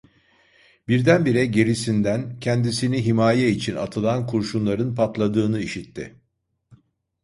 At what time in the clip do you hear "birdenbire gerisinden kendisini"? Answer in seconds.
0.87-3.05